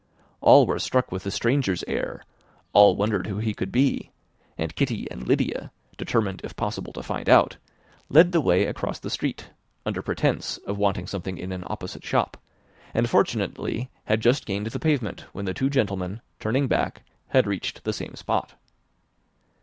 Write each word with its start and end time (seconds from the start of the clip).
All 0.39 0.65
were 0.65 0.79
struck 0.79 1.11
with 1.11 1.25
the 1.25 1.29
stranger's 1.29 1.83
air, 1.87 2.23
all 2.73 2.95
wondered 2.95 3.27
who 3.27 3.37
he 3.37 3.53
could 3.53 3.71
be; 3.71 4.09
and 4.57 4.75
Kitty 4.75 5.05
and 5.11 5.27
Lydia, 5.27 5.71
determined 5.95 6.41
if 6.43 6.55
possible 6.55 6.91
to 6.93 7.03
find 7.03 7.29
out, 7.29 7.57
led 8.09 8.31
the 8.31 8.41
way 8.41 8.65
across 8.65 8.97
the 8.97 9.11
street, 9.11 9.51
under 9.85 10.01
pretence 10.01 10.57
of 10.65 10.79
wanting 10.79 11.05
something 11.05 11.37
in 11.37 11.51
an 11.51 11.63
opposite 11.67 12.03
shop, 12.03 12.35
and 12.95 13.07
fortunately 13.11 13.91
had 14.05 14.21
just 14.21 14.47
gained 14.47 14.65
the 14.65 14.79
pavement, 14.79 15.25
when 15.33 15.45
the 15.45 15.53
two 15.53 15.69
gentlemen, 15.69 16.21
turning 16.39 16.67
back, 16.67 17.03
had 17.27 17.45
reached 17.45 17.83
the 17.83 17.93
same 17.93 18.15
spot. 18.15 18.55